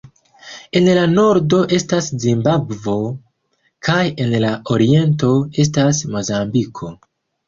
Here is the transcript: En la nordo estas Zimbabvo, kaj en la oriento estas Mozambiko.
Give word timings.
En 0.79 0.87
la 0.97 1.01
nordo 1.09 1.57
estas 1.79 2.07
Zimbabvo, 2.23 2.95
kaj 3.89 3.97
en 4.25 4.33
la 4.45 4.49
oriento 4.77 5.29
estas 5.65 6.01
Mozambiko. 6.17 6.91